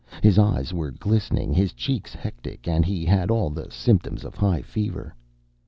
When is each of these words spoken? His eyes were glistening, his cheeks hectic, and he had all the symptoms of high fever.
His 0.23 0.39
eyes 0.39 0.73
were 0.73 0.89
glistening, 0.89 1.53
his 1.53 1.73
cheeks 1.73 2.15
hectic, 2.15 2.67
and 2.67 2.83
he 2.85 3.05
had 3.05 3.29
all 3.29 3.51
the 3.51 3.69
symptoms 3.69 4.23
of 4.25 4.33
high 4.33 4.63
fever. 4.63 5.13